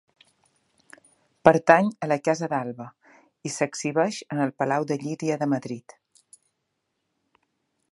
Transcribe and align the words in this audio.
Pertany 1.49 1.91
a 2.05 2.09
la 2.11 2.17
Casa 2.29 2.49
d'Alba 2.53 2.87
i 3.49 3.53
s'exhibeix 3.57 4.19
en 4.37 4.43
el 4.47 4.55
Palau 4.63 4.89
de 4.93 4.99
Llíria 5.05 5.39
de 5.43 5.51
Madrid. 5.55 5.97